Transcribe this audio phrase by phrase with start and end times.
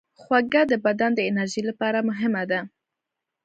[0.21, 2.59] خوږه د بدن د انرژۍ لپاره مهمه ده.